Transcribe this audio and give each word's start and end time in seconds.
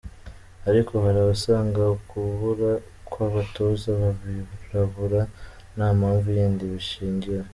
Ariko 0.69 0.91
hari 1.03 1.17
abasanga 1.21 1.81
ukubura 1.95 2.71
kw’abatoza 3.11 3.89
b’abirabura 3.99 5.21
nta 5.75 5.87
mpamvu 5.97 6.27
yindi 6.37 6.63
bishingiyeho. 6.73 7.49